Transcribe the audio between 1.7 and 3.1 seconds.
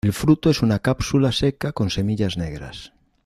con semillas negras.